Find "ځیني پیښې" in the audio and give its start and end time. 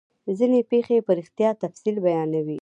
0.37-0.97